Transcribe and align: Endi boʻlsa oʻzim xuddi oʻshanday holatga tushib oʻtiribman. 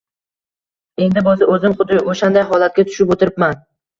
Endi 1.07 1.23
boʻlsa 1.27 1.49
oʻzim 1.57 1.75
xuddi 1.81 1.99
oʻshanday 2.13 2.45
holatga 2.53 2.87
tushib 2.91 3.15
oʻtiribman. 3.17 3.63